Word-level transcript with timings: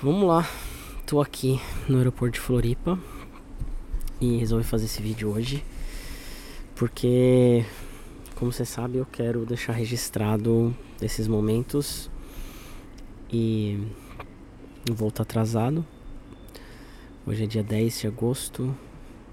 Vamos 0.00 0.28
lá, 0.28 0.48
tô 1.04 1.20
aqui 1.20 1.60
no 1.88 1.98
aeroporto 1.98 2.34
de 2.34 2.40
Floripa 2.40 2.96
e 4.20 4.36
resolvi 4.36 4.62
fazer 4.62 4.84
esse 4.84 5.02
vídeo 5.02 5.28
hoje 5.28 5.64
porque, 6.76 7.64
como 8.36 8.52
você 8.52 8.64
sabe, 8.64 8.98
eu 8.98 9.04
quero 9.04 9.44
deixar 9.44 9.72
registrado 9.72 10.72
esses 11.02 11.26
momentos 11.26 12.08
e 13.28 13.88
voltar 14.88 15.24
atrasado. 15.24 15.84
Hoje 17.26 17.42
é 17.42 17.46
dia 17.48 17.64
10 17.64 17.98
de 17.98 18.06
agosto. 18.06 18.72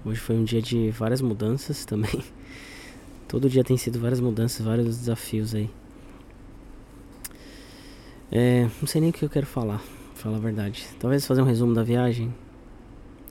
Hoje 0.04 0.18
foi 0.18 0.34
um 0.34 0.42
dia 0.42 0.60
de 0.60 0.90
várias 0.90 1.20
mudanças 1.20 1.84
também. 1.84 2.24
Todo 3.28 3.48
dia 3.48 3.62
tem 3.62 3.76
sido 3.76 4.00
várias 4.00 4.18
mudanças, 4.18 4.66
vários 4.66 4.98
desafios 4.98 5.54
aí. 5.54 5.70
É, 8.32 8.68
não 8.80 8.88
sei 8.88 9.00
nem 9.00 9.10
o 9.10 9.12
que 9.12 9.24
eu 9.24 9.30
quero 9.30 9.46
falar 9.46 9.80
falar 10.26 10.38
a 10.38 10.40
verdade. 10.40 10.84
Talvez 10.98 11.24
fazer 11.24 11.40
um 11.40 11.44
resumo 11.44 11.72
da 11.72 11.84
viagem. 11.84 12.34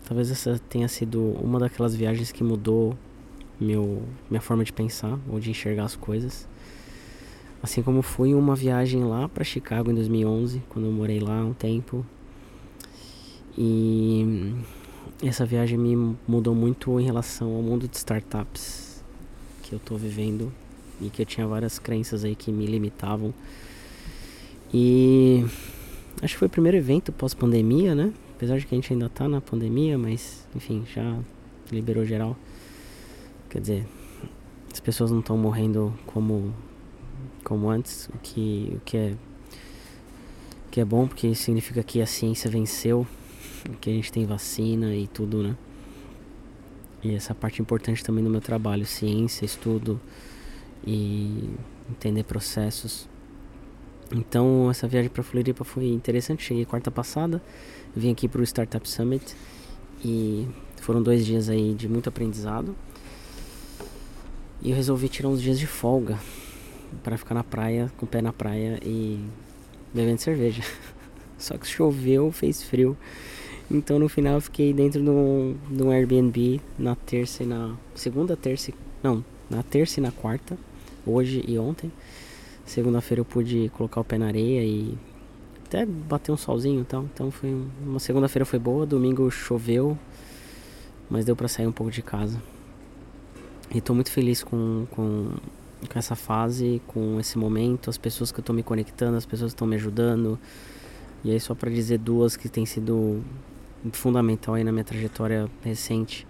Talvez 0.08 0.32
essa 0.32 0.58
tenha 0.70 0.88
sido 0.88 1.22
uma 1.42 1.60
daquelas 1.60 1.94
viagens 1.94 2.32
que 2.32 2.42
mudou 2.42 2.98
meu, 3.60 4.04
minha 4.30 4.40
forma 4.40 4.64
de 4.64 4.72
pensar 4.72 5.20
ou 5.28 5.38
de 5.38 5.50
enxergar 5.50 5.84
as 5.84 5.96
coisas. 5.96 6.48
Assim 7.62 7.82
como 7.82 8.02
fui 8.02 8.34
uma 8.34 8.56
viagem 8.56 9.04
lá 9.04 9.28
para 9.28 9.44
Chicago 9.44 9.92
em 9.92 9.96
2011, 9.96 10.62
quando 10.70 10.86
eu 10.86 10.92
morei 10.92 11.20
lá 11.20 11.44
um 11.44 11.54
tempo. 11.54 12.06
E 13.58 14.54
essa 15.22 15.46
viagem 15.46 15.78
me 15.78 16.16
mudou 16.26 16.56
muito 16.56 16.98
em 16.98 17.04
relação 17.04 17.54
ao 17.56 17.62
mundo 17.62 17.90
de 17.90 17.98
startups 17.98 19.04
que 19.64 19.74
eu 19.74 19.80
tô 19.80 19.98
vivendo 19.98 20.50
e 21.02 21.10
que 21.10 21.24
eu 21.24 21.26
tinha 21.26 21.46
várias 21.46 21.78
crenças 21.78 22.24
aí 22.24 22.36
que 22.36 22.52
me 22.54 22.66
limitavam. 22.66 23.34
E 24.74 25.46
Acho 26.22 26.34
que 26.34 26.40
foi 26.40 26.48
o 26.48 26.52
primeiro 26.52 26.78
evento 26.78 27.12
pós-pandemia, 27.12 27.94
né? 27.94 28.14
Apesar 28.36 28.58
de 28.58 28.66
que 28.66 28.74
a 28.74 28.78
gente 28.78 28.92
ainda 28.92 29.10
tá 29.10 29.28
na 29.28 29.42
pandemia, 29.42 29.98
mas 29.98 30.48
enfim, 30.56 30.84
já 30.94 31.20
liberou 31.72 32.06
geral. 32.06 32.38
Quer 33.50 33.62
dizer, 33.62 33.88
as 34.72 34.80
pessoas 34.80 35.12
não 35.12 35.20
estão 35.20 35.38
morrendo 35.38 35.94
como 36.06 36.54
como 37.44 37.70
antes, 37.70 38.10
o 38.10 38.18
que 38.18 38.74
o 38.76 38.80
que 38.82 38.98
é 38.98 39.16
o 40.68 40.70
que 40.72 40.82
é 40.82 40.86
bom 40.86 41.08
porque 41.08 41.34
significa 41.36 41.84
que 41.84 42.02
a 42.02 42.06
ciência 42.06 42.50
venceu, 42.50 43.08
que 43.80 43.90
a 43.90 43.94
gente 43.94 44.12
tem 44.12 44.26
vacina 44.26 44.96
e 44.96 45.08
tudo, 45.08 45.44
né? 45.44 45.56
E 47.04 47.14
essa 47.14 47.36
parte 47.36 47.62
importante 47.62 48.04
também 48.04 48.24
do 48.24 48.30
meu 48.30 48.42
trabalho, 48.42 48.86
ciência, 48.86 49.46
estudo 49.46 50.02
e 50.86 51.50
entender 51.90 52.24
processos. 52.24 53.08
Então 54.12 54.70
essa 54.70 54.88
viagem 54.88 55.10
para 55.10 55.24
Floripa 55.24 55.64
foi 55.64 55.88
interessante. 55.88 56.44
Cheguei 56.44 56.66
quarta 56.66 56.92
passada, 56.92 57.42
vim 57.96 58.12
aqui 58.12 58.28
para 58.28 58.42
o 58.42 58.44
Startup 58.44 58.88
Summit 58.88 59.36
e 60.04 60.48
foram 60.82 61.02
dois 61.02 61.26
dias 61.26 61.50
aí 61.50 61.74
de 61.74 61.88
muito 61.88 62.10
aprendizado. 62.10 62.76
E 64.62 64.70
eu 64.70 64.76
resolvi 64.76 65.10
tirar 65.10 65.30
uns 65.30 65.42
dias 65.42 65.60
de 65.60 65.68
folga 65.68 66.20
para 67.04 67.18
ficar 67.18 67.36
na 67.36 67.44
praia, 67.44 67.92
com 67.98 68.06
o 68.06 68.10
pé 68.10 68.22
na 68.22 68.32
praia 68.32 68.80
e 68.84 69.20
bebendo 69.94 70.22
cerveja. 70.22 70.64
Só 71.38 71.58
que 71.58 71.68
choveu, 71.68 72.32
fez 72.32 72.64
frio. 72.64 72.96
Então 73.70 73.98
no 73.98 74.08
final 74.08 74.36
eu 74.36 74.42
fiquei 74.42 74.74
dentro 74.74 75.02
de 75.02 75.10
um, 75.10 75.56
de 75.70 75.84
um 75.84 75.90
Airbnb 75.92 76.62
na 76.78 76.96
terça 76.96 77.44
e 77.44 77.46
na 77.46 77.76
segunda, 77.96 78.38
terça, 78.38 78.72
não, 79.02 79.26
na 79.50 79.64
terça 79.64 80.00
e 80.00 80.04
na 80.04 80.12
quarta, 80.12 80.58
hoje 81.06 81.44
e 81.48 81.58
ontem. 81.58 81.92
Segunda-feira 82.66 83.22
eu 83.22 83.26
pude 83.26 83.70
colocar 83.78 84.02
o 84.02 84.04
pé 84.04 84.18
na 84.18 84.26
areia 84.26 84.64
e 84.64 84.98
até 85.66 85.86
bater 85.86 86.32
um 86.32 86.38
solzinho 86.38 86.82
e 86.82 86.86
tal. 86.86 87.04
Então 87.14 87.30
foi 87.30 87.56
uma 87.86 88.00
segunda-feira 88.00 88.44
foi 88.44 88.58
boa, 88.58 88.88
domingo 88.88 89.30
choveu, 89.30 89.98
mas 91.10 91.24
deu 91.24 91.36
para 91.36 91.48
sair 91.48 91.68
um 91.68 91.72
pouco 91.72 91.92
de 91.92 92.02
casa. 92.02 92.42
E 93.74 93.80
tô 93.80 93.94
muito 93.94 94.12
feliz 94.12 94.44
com, 94.44 94.88
com, 94.90 95.30
com 95.88 96.00
essa 96.00 96.16
fase, 96.16 96.82
com 96.88 97.20
esse 97.20 97.38
momento, 97.38 97.90
as 97.90 97.98
pessoas 97.98 98.32
que 98.32 98.40
eu 98.40 98.44
tô 98.44 98.52
me 98.52 98.64
conectando, 98.64 99.16
as 99.16 99.26
pessoas 99.26 99.52
que 99.52 99.56
estão 99.56 99.68
me 99.68 99.76
ajudando. 99.76 100.40
E 101.24 101.32
aí 101.32 101.40
só 101.40 101.54
para 101.54 101.70
dizer 101.70 102.00
duas 102.00 102.36
que 102.36 102.50
tem 102.50 102.66
sido 102.66 103.22
fundamental 103.92 104.56
aí 104.56 104.64
na 104.64 104.72
minha 104.72 104.84
trajetória 104.84 105.48
recente. 105.64 106.26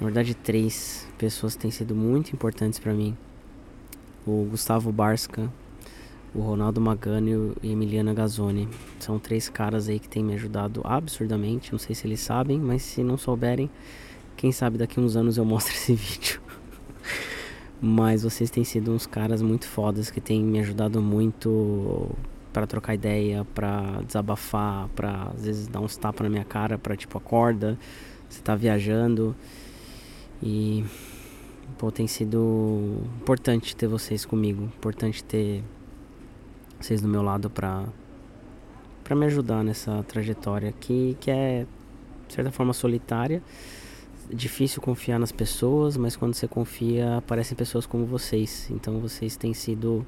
Na 0.00 0.06
verdade, 0.06 0.34
três 0.34 1.06
pessoas 1.18 1.56
têm 1.56 1.70
sido 1.70 1.94
muito 1.94 2.32
importantes 2.32 2.78
para 2.78 2.94
mim 2.94 3.16
o 4.26 4.46
Gustavo 4.50 4.92
Barska, 4.92 5.50
o 6.34 6.40
Ronaldo 6.40 6.80
Magani 6.80 7.54
e 7.62 7.72
Emiliana 7.72 8.14
Gazzoni. 8.14 8.68
São 8.98 9.18
três 9.18 9.48
caras 9.48 9.88
aí 9.88 9.98
que 9.98 10.08
têm 10.08 10.22
me 10.22 10.34
ajudado 10.34 10.80
absurdamente. 10.84 11.72
Não 11.72 11.78
sei 11.78 11.94
se 11.94 12.06
eles 12.06 12.20
sabem, 12.20 12.58
mas 12.58 12.82
se 12.82 13.02
não 13.02 13.16
souberem, 13.16 13.70
quem 14.36 14.52
sabe 14.52 14.78
daqui 14.78 15.00
uns 15.00 15.16
anos 15.16 15.36
eu 15.36 15.44
mostro 15.44 15.72
esse 15.74 15.94
vídeo. 15.94 16.40
mas 17.80 18.22
vocês 18.22 18.50
têm 18.50 18.64
sido 18.64 18.92
uns 18.92 19.06
caras 19.06 19.42
muito 19.42 19.66
fodas 19.66 20.10
que 20.10 20.20
têm 20.20 20.42
me 20.42 20.60
ajudado 20.60 21.00
muito 21.00 22.08
para 22.52 22.66
trocar 22.66 22.94
ideia, 22.94 23.46
para 23.54 24.02
desabafar, 24.06 24.88
para 24.88 25.30
às 25.34 25.44
vezes 25.44 25.68
dar 25.68 25.80
uns 25.80 25.96
tapas 25.96 26.24
na 26.24 26.28
minha 26.28 26.44
cara, 26.44 26.76
para 26.76 26.96
tipo 26.96 27.16
acorda, 27.16 27.78
você 28.28 28.40
tá 28.40 28.54
viajando. 28.54 29.34
E 30.42 30.84
Pô, 31.78 31.90
tem 31.90 32.06
sido 32.06 32.98
importante 33.20 33.74
ter 33.74 33.86
vocês 33.86 34.24
comigo, 34.24 34.64
importante 34.64 35.24
ter 35.24 35.62
vocês 36.80 37.00
do 37.00 37.08
meu 37.08 37.22
lado 37.22 37.50
pra, 37.50 37.84
pra 39.04 39.14
me 39.14 39.26
ajudar 39.26 39.62
nessa 39.62 40.02
trajetória 40.04 40.72
que, 40.78 41.16
que 41.20 41.30
é, 41.30 41.66
de 42.28 42.34
certa 42.34 42.50
forma, 42.50 42.72
solitária. 42.72 43.42
Difícil 44.32 44.80
confiar 44.80 45.18
nas 45.18 45.32
pessoas, 45.32 45.96
mas 45.96 46.16
quando 46.16 46.34
você 46.34 46.46
confia, 46.46 47.16
aparecem 47.16 47.56
pessoas 47.56 47.86
como 47.86 48.06
vocês. 48.06 48.68
Então 48.70 49.00
vocês 49.00 49.36
têm 49.36 49.52
sido 49.52 50.06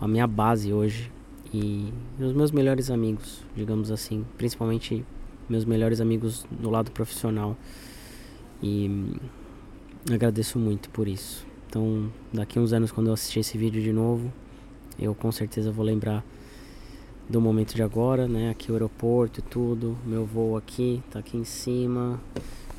a 0.00 0.06
minha 0.06 0.26
base 0.26 0.72
hoje 0.72 1.10
e 1.52 1.92
os 2.20 2.32
meus 2.32 2.50
melhores 2.50 2.90
amigos, 2.90 3.42
digamos 3.56 3.90
assim, 3.90 4.24
principalmente 4.36 5.04
meus 5.48 5.64
melhores 5.64 6.00
amigos 6.00 6.46
do 6.50 6.70
lado 6.70 6.90
profissional. 6.90 7.56
E 8.62 9.16
agradeço 10.14 10.58
muito 10.58 10.88
por 10.90 11.08
isso. 11.08 11.46
Então, 11.68 12.10
daqui 12.32 12.58
uns 12.58 12.72
anos, 12.72 12.90
quando 12.90 13.08
eu 13.08 13.12
assistir 13.12 13.40
esse 13.40 13.58
vídeo 13.58 13.82
de 13.82 13.92
novo, 13.92 14.32
eu 14.98 15.14
com 15.14 15.30
certeza 15.30 15.70
vou 15.70 15.84
lembrar 15.84 16.24
do 17.28 17.40
momento 17.40 17.74
de 17.74 17.82
agora, 17.82 18.26
né? 18.26 18.50
Aqui 18.50 18.70
o 18.70 18.74
aeroporto 18.74 19.40
e 19.40 19.42
tudo. 19.42 19.96
Meu 20.04 20.24
voo 20.24 20.56
aqui, 20.56 21.02
tá 21.10 21.18
aqui 21.18 21.36
em 21.36 21.44
cima. 21.44 22.18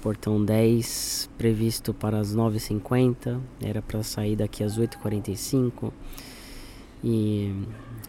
Portão 0.02 0.44
10, 0.44 1.30
previsto 1.38 1.94
para 1.94 2.18
as 2.18 2.36
9h50. 2.36 3.40
Era 3.62 3.82
para 3.82 4.02
sair 4.02 4.36
daqui 4.36 4.64
às 4.64 4.80
8h45. 4.80 5.92
E 7.04 7.54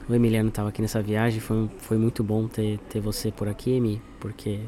o 0.08 0.14
Emiliano 0.14 0.48
estava 0.48 0.70
aqui 0.70 0.80
nessa 0.80 1.02
viagem. 1.02 1.40
Foi, 1.40 1.68
foi 1.78 1.98
muito 1.98 2.24
bom 2.24 2.48
ter, 2.48 2.78
ter 2.88 3.00
você 3.00 3.30
por 3.30 3.48
aqui, 3.48 3.72
Emi, 3.72 4.00
porque 4.18 4.60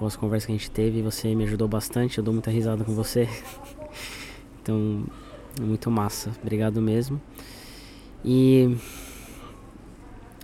após 0.00 0.14
a 0.14 0.18
conversa 0.18 0.46
que 0.46 0.52
a 0.54 0.56
gente 0.56 0.70
teve, 0.70 1.02
você 1.02 1.34
me 1.34 1.44
ajudou 1.44 1.68
bastante, 1.68 2.16
eu 2.16 2.24
dou 2.24 2.32
muita 2.32 2.50
risada 2.50 2.82
com 2.82 2.94
você. 2.94 3.28
então, 4.62 5.04
é 5.60 5.62
muito 5.62 5.90
massa. 5.90 6.32
Obrigado 6.40 6.80
mesmo. 6.80 7.20
E 8.24 8.78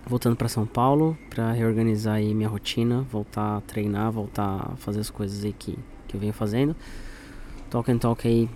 voltando 0.05 0.35
para 0.35 0.47
São 0.47 0.67
Paulo 0.67 1.17
para 1.27 1.53
reorganizar 1.53 2.17
aí 2.17 2.35
minha 2.35 2.47
rotina, 2.47 3.01
voltar 3.11 3.57
a 3.57 3.61
treinar, 3.61 4.11
voltar 4.11 4.73
a 4.73 4.75
fazer 4.75 4.99
as 4.99 5.09
coisas 5.09 5.43
aí 5.43 5.53
que, 5.53 5.75
que 6.07 6.15
eu 6.15 6.19
venho 6.19 6.33
fazendo. 6.33 6.75
Talk 7.71 7.91
and 7.91 7.97
Talk 7.97 8.27
aí 8.27 8.47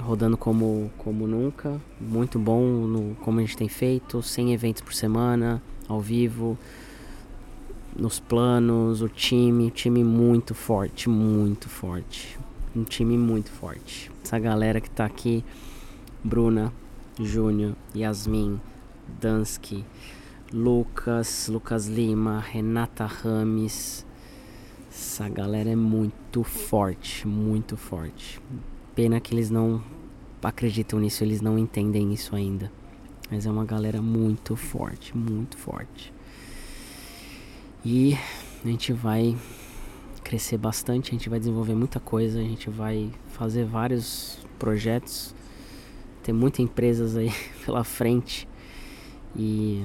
rodando 0.00 0.36
como, 0.36 0.90
como 0.98 1.24
nunca, 1.24 1.80
muito 2.00 2.36
bom 2.36 2.64
no, 2.64 3.14
como 3.20 3.38
a 3.38 3.42
gente 3.42 3.56
tem 3.56 3.68
feito, 3.68 4.20
100 4.20 4.54
eventos 4.54 4.82
por 4.82 4.92
semana, 4.92 5.62
ao 5.86 6.00
vivo, 6.00 6.58
nos 7.96 8.18
planos, 8.18 9.02
o 9.02 9.08
time, 9.08 9.70
time 9.70 10.02
muito 10.02 10.54
forte, 10.54 11.08
muito 11.08 11.68
forte. 11.68 12.38
Um 12.74 12.84
time 12.84 13.18
muito 13.18 13.50
forte. 13.50 14.10
Essa 14.24 14.38
galera 14.38 14.80
que 14.80 14.88
tá 14.88 15.04
aqui, 15.04 15.44
Bruna, 16.24 16.72
Júnior, 17.20 17.74
Yasmin, 17.94 18.58
Dansky, 19.20 19.84
Lucas, 20.52 21.48
Lucas 21.48 21.86
Lima, 21.86 22.40
Renata 22.40 23.04
Rames. 23.04 24.06
Essa 24.90 25.28
galera 25.28 25.70
é 25.70 25.76
muito 25.76 26.42
forte, 26.42 27.26
muito 27.26 27.76
forte. 27.76 28.40
Pena 28.94 29.20
que 29.20 29.34
eles 29.34 29.50
não 29.50 29.82
acreditam 30.42 30.98
nisso, 30.98 31.22
eles 31.24 31.40
não 31.40 31.58
entendem 31.58 32.12
isso 32.12 32.34
ainda. 32.34 32.72
Mas 33.30 33.46
é 33.46 33.50
uma 33.50 33.64
galera 33.64 34.00
muito 34.00 34.56
forte, 34.56 35.16
muito 35.16 35.56
forte. 35.56 36.12
E 37.84 38.16
a 38.64 38.68
gente 38.68 38.92
vai 38.92 39.36
crescer 40.22 40.56
bastante, 40.56 41.10
a 41.10 41.12
gente 41.12 41.28
vai 41.28 41.38
desenvolver 41.38 41.74
muita 41.74 41.98
coisa, 41.98 42.38
a 42.38 42.42
gente 42.42 42.70
vai 42.70 43.10
fazer 43.28 43.64
vários 43.64 44.38
projetos, 44.58 45.34
ter 46.22 46.32
muitas 46.32 46.60
empresas 46.60 47.16
aí 47.16 47.32
pela 47.64 47.84
frente 47.84 48.48
e 49.34 49.84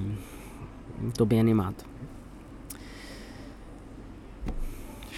estou 1.09 1.25
bem 1.25 1.39
animado. 1.39 1.83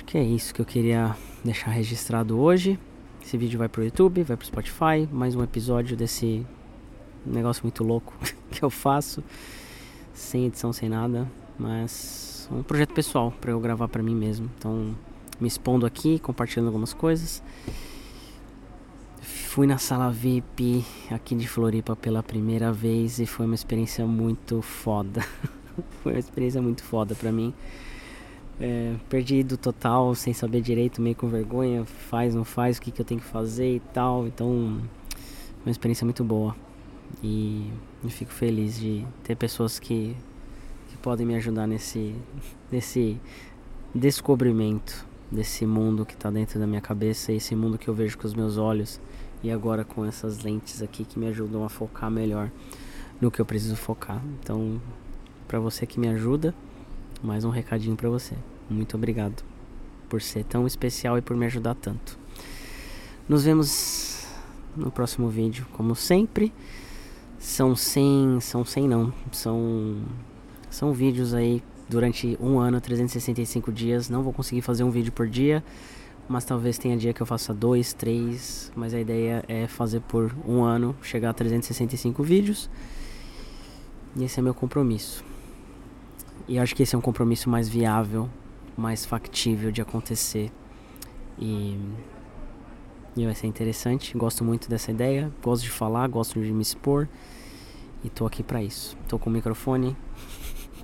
que 0.10 0.18
é 0.18 0.24
isso 0.24 0.56
que 0.56 0.60
eu 0.60 0.66
queria 0.66 1.16
deixar 1.46 1.70
registrado 1.70 2.40
hoje. 2.40 2.80
Esse 3.22 3.38
vídeo 3.38 3.60
vai 3.60 3.70
pro 3.70 3.84
YouTube, 3.84 4.24
vai 4.24 4.36
pro 4.36 4.44
Spotify, 4.44 5.08
mais 5.12 5.36
um 5.36 5.44
episódio 5.44 5.96
desse 5.96 6.44
negócio 7.24 7.62
muito 7.62 7.84
louco 7.84 8.12
que 8.50 8.64
eu 8.64 8.72
faço, 8.72 9.24
sem 10.12 10.48
edição, 10.48 10.74
sem 10.74 10.90
nada, 10.90 11.32
mas 11.60 12.29
um 12.52 12.64
projeto 12.64 12.94
pessoal 12.94 13.34
para 13.40 13.52
eu 13.52 13.60
gravar 13.60 13.88
para 13.88 14.02
mim 14.02 14.16
mesmo. 14.16 14.50
Então, 14.58 14.96
me 15.40 15.48
expondo 15.48 15.86
aqui, 15.86 16.20
compartilhando 16.20 16.68
algumas 16.68 16.94
coisas. 16.94 17.44
Fui 19.22 19.66
na 19.68 19.78
sala 19.78 20.12
VIP 20.12 20.86
aqui 21.10 21.36
de 21.36 21.48
Floripa 21.48 21.96
pela 21.96 22.22
primeira 22.22 22.72
vez 22.72 23.20
e 23.20 23.26
foi 23.26 23.46
uma 23.46 23.56
experiência 23.56 24.06
muito 24.06 24.62
foda. 24.62 25.22
foi 26.04 26.14
uma 26.14 26.20
experiência 26.20 26.62
muito 26.62 26.84
foda 26.84 27.16
para 27.16 27.32
mim 27.32 27.54
é, 28.60 28.96
perdido 29.08 29.58
total, 29.58 30.14
sem 30.14 30.34
saber 30.34 30.62
direito, 30.62 31.02
meio 31.02 31.16
com 31.16 31.28
vergonha, 31.28 31.86
faz, 31.86 32.36
não 32.36 32.44
faz, 32.44 32.78
o 32.78 32.82
que, 32.82 32.92
que 32.92 33.02
eu 33.02 33.06
tenho 33.06 33.22
que 33.22 33.28
fazer 33.28 33.76
e 33.76 33.80
tal. 33.80 34.28
Então, 34.28 34.82
uma 35.66 35.72
experiência 35.72 36.04
muito 36.04 36.24
boa. 36.24 36.56
E 37.24 37.72
eu 38.04 38.10
fico 38.10 38.32
feliz 38.32 38.78
de 38.78 39.06
ter 39.24 39.36
pessoas 39.36 39.80
que, 39.80 40.16
que 40.29 40.29
podem 41.02 41.26
me 41.26 41.36
ajudar 41.36 41.68
nesse, 41.68 42.16
nesse 42.72 43.20
descobrimento 43.94 45.06
desse 45.32 45.66
mundo 45.66 46.06
que 46.06 46.14
está 46.14 46.30
dentro 46.32 46.60
da 46.60 46.66
minha 46.66 46.82
cabeça, 46.82 47.32
esse 47.32 47.56
mundo 47.56 47.78
que 47.78 47.88
eu 47.88 47.94
vejo 47.94 48.18
com 48.18 48.26
os 48.26 48.34
meus 48.34 48.58
olhos 48.58 49.00
e 49.44 49.52
agora 49.52 49.84
com 49.84 50.06
essas 50.06 50.40
lentes 50.40 50.82
aqui 50.82 51.06
que 51.06 51.20
me 51.20 51.28
ajudam 51.28 51.64
a 51.64 51.70
focar 51.70 52.10
melhor 52.10 52.52
no 53.22 53.30
que 53.30 53.40
eu 53.40 53.46
preciso 53.46 53.76
focar. 53.76 54.22
Então, 54.40 54.82
para 55.48 55.60
você 55.60 55.86
que 55.86 56.00
me 56.00 56.08
ajuda, 56.08 56.54
mais 57.22 57.44
um 57.44 57.50
recadinho 57.50 57.96
para 57.96 58.10
você. 58.10 58.36
Muito 58.70 58.96
obrigado 58.96 59.44
por 60.08 60.22
ser 60.22 60.44
tão 60.44 60.66
especial 60.66 61.18
e 61.18 61.22
por 61.22 61.36
me 61.36 61.46
ajudar 61.46 61.76
tanto. 61.76 62.18
Nos 63.28 63.44
vemos 63.44 64.28
no 64.76 64.92
próximo 64.92 65.30
vídeo, 65.30 65.68
como 65.74 65.96
sempre. 65.96 66.52
São 67.38 67.76
100, 67.76 68.42
são 68.42 68.66
100 68.66 68.88
não, 68.88 69.14
são 69.32 69.98
são 70.70 70.94
vídeos 70.94 71.34
aí 71.34 71.64
durante 71.90 72.38
um 72.40 72.60
ano, 72.60 72.80
365 72.80 73.72
dias. 73.72 74.10
Não 74.10 74.22
vou 74.22 74.32
conseguir 74.32 74.62
fazer 74.62 74.84
um 74.84 74.92
vídeo 74.92 75.12
por 75.12 75.28
dia, 75.28 75.64
mas 76.28 76.46
talvez 76.46 76.78
tenha 76.78 76.96
dia 76.96 77.14
que 77.14 77.22
eu 77.22 77.26
faça 77.26 77.54
dois, 77.54 77.92
três. 77.94 78.72
Mas 78.76 78.94
a 78.94 79.00
ideia 79.00 79.44
é 79.48 79.68
fazer 79.68 80.02
por 80.02 80.34
um 80.48 80.64
ano, 80.64 80.96
chegar 81.02 81.32
a 81.32 81.34
365 81.34 82.22
vídeos. 82.24 82.70
E 84.16 84.24
esse 84.24 84.40
é 84.40 84.44
meu 84.44 84.54
compromisso. 84.54 85.24
E 86.48 86.58
acho 86.58 86.76
que 86.76 86.84
esse 86.84 86.96
é 86.96 86.98
um 86.98 87.02
compromisso 87.02 87.50
mais 87.50 87.68
viável, 87.68 88.30
mais 88.78 89.06
factível 89.06 89.72
de 89.72 89.82
acontecer. 89.82 90.52
E, 91.38 91.78
e 93.16 93.26
vai 93.26 93.36
ser 93.36 93.48
interessante. 93.48 94.18
Gosto 94.18 94.44
muito 94.44 94.70
dessa 94.70 94.92
ideia, 94.92 95.32
gosto 95.42 95.64
de 95.64 95.70
falar, 95.70 96.08
gosto 96.08 96.42
de 96.42 96.52
me 96.52 96.62
expor. 96.62 97.08
E 98.04 98.10
tô 98.10 98.26
aqui 98.26 98.42
para 98.42 98.64
isso. 98.64 98.98
Tô 99.08 99.20
com 99.20 99.30
o 99.30 99.34
microfone, 99.34 99.96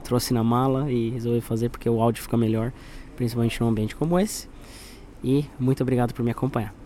trouxe 0.05 0.33
na 0.33 0.43
mala 0.43 0.89
e 0.91 1.09
resolvi 1.09 1.41
fazer 1.41 1.69
porque 1.69 1.89
o 1.89 2.01
áudio 2.01 2.21
fica 2.21 2.37
melhor, 2.37 2.71
principalmente 3.17 3.59
num 3.59 3.67
ambiente 3.67 3.95
como 3.95 4.19
esse. 4.19 4.47
E 5.23 5.45
muito 5.59 5.81
obrigado 5.81 6.13
por 6.13 6.23
me 6.23 6.31
acompanhar. 6.31 6.84